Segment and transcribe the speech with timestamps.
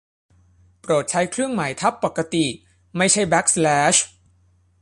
[0.79, 2.45] โปรดใช้เครื่องหมายทับปกติ
[2.97, 3.95] ไม่ใช่แบ็กสแลช